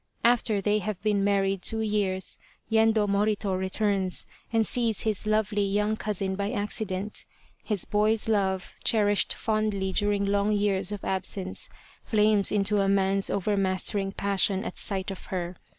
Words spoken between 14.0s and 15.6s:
passion at sight of her.